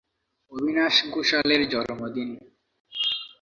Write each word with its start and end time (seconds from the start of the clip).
অবিনাশ 0.51 0.95
ঘোষালের 1.13 1.61
জন্মদিন। 1.69 2.29